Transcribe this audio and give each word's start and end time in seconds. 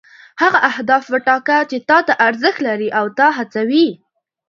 هغه 0.41 0.59
اهداف 0.71 1.03
وټاکه 1.13 1.57
چې 1.69 1.77
تا 1.89 1.97
ته 2.07 2.13
ارزښت 2.27 2.59
لري 2.67 2.89
او 2.99 3.05
تا 3.17 3.27
هڅوي. 3.37 3.87